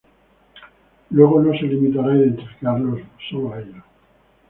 [1.11, 3.83] Luego no se limitará a identificarlos sólo a ellos.